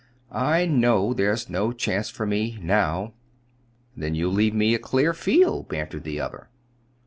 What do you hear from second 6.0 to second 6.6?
the other.